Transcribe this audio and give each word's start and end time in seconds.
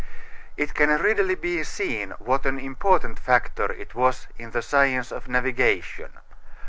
It 0.57 0.73
can 0.73 0.89
readily 0.89 1.35
be 1.35 1.61
seen 1.63 2.15
what 2.17 2.47
an 2.47 2.57
important 2.57 3.19
factor 3.19 3.71
it 3.71 3.93
was 3.93 4.25
in 4.35 4.49
the 4.49 4.63
science 4.63 5.11
of 5.11 5.27
navigation. 5.27 6.09